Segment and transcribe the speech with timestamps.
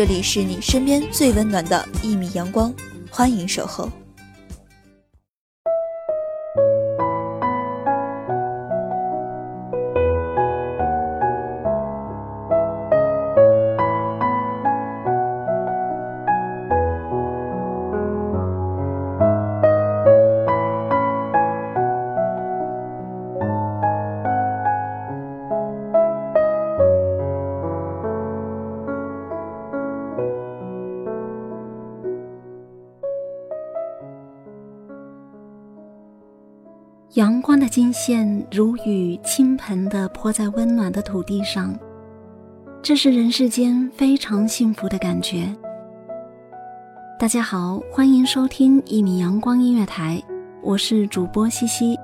[0.00, 2.72] 这里是你身边最温暖的一米阳光，
[3.10, 3.99] 欢迎守候。
[37.70, 41.72] 金线如雨倾盆地泼在温暖的土地上，
[42.82, 45.48] 这是人世间非常幸福的感觉。
[47.16, 50.20] 大家好，欢迎收听一米阳光音乐台，
[50.62, 51.96] 我是主播西西。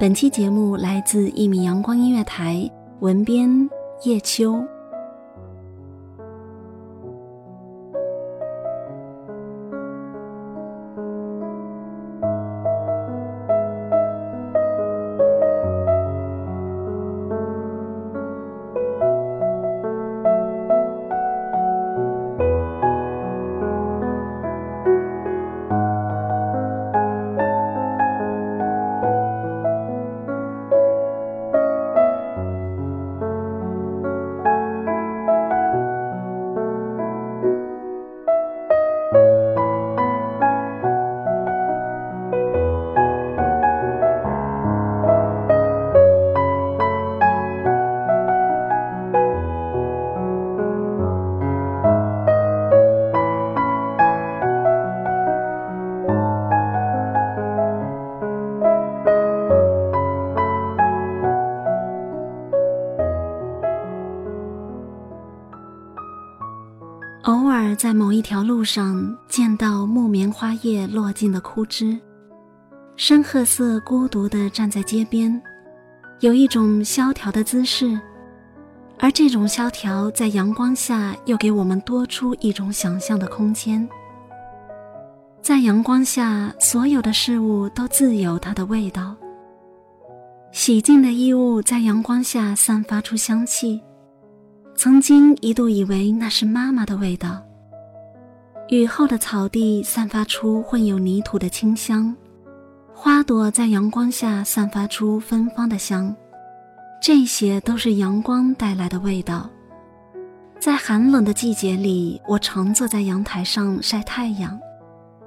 [0.00, 3.48] 本期节目来自一米阳光音乐台，文编
[4.02, 4.60] 叶秋。
[67.22, 71.96] 偶尔在某一条路上见到木棉花叶落尽的枯枝，
[72.96, 75.40] 深褐色孤独地站在街边，
[76.18, 77.96] 有一种萧条的姿势，
[78.98, 83.88] 而这种萧条在阳光下又给我们多出一种想象的空间。
[85.40, 89.14] 在阳光下，所有的事物都自有它的味道。
[90.50, 93.80] 洗净的衣物在阳光下散发出香气。
[94.74, 97.42] 曾经一度以为那是妈妈的味道。
[98.68, 102.14] 雨后的草地散发出混有泥土的清香，
[102.94, 106.14] 花朵在阳光下散发出芬芳的香，
[107.00, 109.48] 这些都是阳光带来的味道。
[110.58, 114.58] 在寒冷的季节里，我常坐在阳台上晒太阳，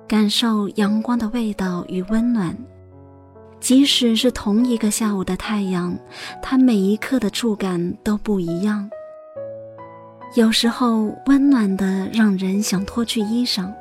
[0.07, 2.57] 感受阳光的味道与温暖。
[3.59, 5.97] 即使是同一个下午的太阳，
[6.41, 8.89] 它每一刻的触感都不一样。
[10.35, 13.71] 有时候温暖的让人想脱去衣裳，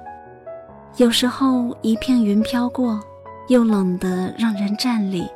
[0.99, 3.01] 有时候一片云飘过，
[3.49, 5.27] 又冷得让人站立。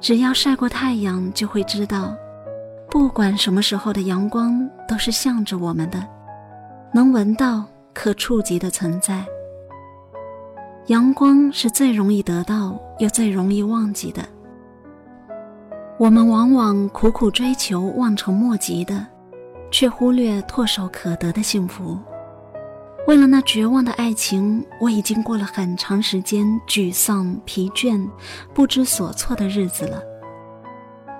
[0.00, 2.12] 只要晒过太阳，就会知道，
[2.90, 6.04] 不管什么时候的阳光都是向着我们的，
[6.92, 7.64] 能闻到、
[7.94, 9.24] 可触及的存在。
[10.86, 14.24] 阳光是最容易得到，又最容易忘记的。
[15.98, 19.06] 我们往往苦苦追求望尘莫及的。
[19.70, 21.98] 却忽略唾手可得的幸福。
[23.06, 28.06] 为了那绝望的爱情，我已经过了很长时间沮丧、疲倦、
[28.52, 30.02] 不知所措的日子了。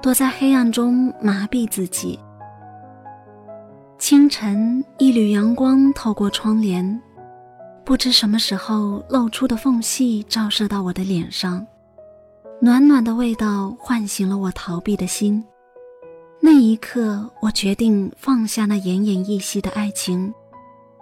[0.03, 2.19] 躲在黑暗中麻痹自己。
[3.99, 7.03] 清晨，一缕阳光透过窗帘，
[7.85, 11.67] 不知什么时候露出的缝隙照射到我的脸上，
[12.61, 15.43] 暖暖的味道唤醒了我逃避的心。
[16.41, 20.33] 那一刻，我决定放下那奄奄一息的爱情，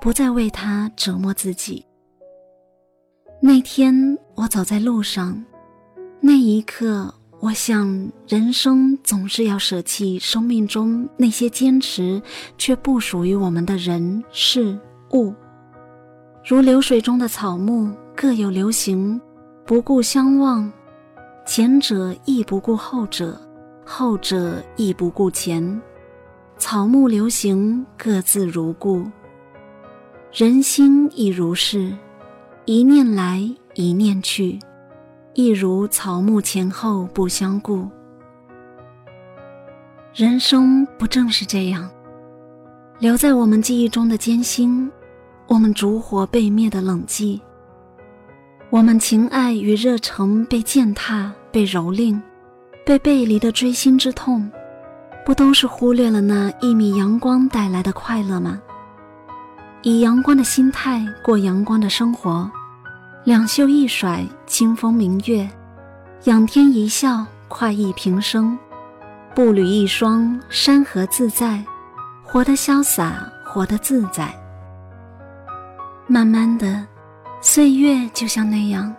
[0.01, 1.85] 不再为他折磨自己。
[3.41, 5.45] 那天，我走在路上，
[6.21, 12.21] 那一刻，我想，人生总是要舍弃生命中那些坚持
[12.57, 14.77] 却不属于我们的人事
[15.13, 15.35] 物，
[16.45, 19.21] 如流水中的草木，各有流行，
[19.67, 20.73] 不顾相望。
[21.47, 23.41] 前者亦不顾后者，
[23.87, 25.81] 后者亦不顾前。
[26.59, 29.05] 草木流行，各自如故。
[30.33, 31.97] 人心亦如是，
[32.65, 34.59] 一念来，一念去。
[35.35, 37.87] 亦如草木前后不相顾，
[40.15, 41.91] 人生不正是这样？
[42.99, 44.91] 留在我们记忆中的艰辛，
[45.47, 47.39] 我们烛火被灭的冷寂，
[48.71, 52.19] 我们情爱与热诚被践踏、被蹂躏、
[52.87, 54.49] 被背离的锥心之痛，
[55.25, 58.63] 不都是忽略了那一米阳光带来的快乐吗？
[59.83, 62.49] 以阳光的心态过阳光的生活。
[63.25, 65.49] 两袖一甩，清风明月；
[66.31, 68.57] 仰天一笑，快意平生。
[69.35, 71.61] 步履一双，山河自在。
[72.23, 74.33] 活得潇洒，活得自在。
[76.07, 76.87] 慢慢的，
[77.41, 78.95] 岁月就像那样，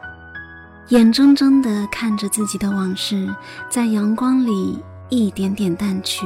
[0.90, 3.28] 眼睁睁地看着自己的往事，
[3.70, 6.26] 在阳光里一点点淡去。